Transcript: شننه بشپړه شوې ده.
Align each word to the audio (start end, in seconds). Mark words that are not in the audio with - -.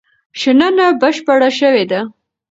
شننه 0.39 0.87
بشپړه 1.01 1.49
شوې 1.59 1.85
ده. 1.91 2.01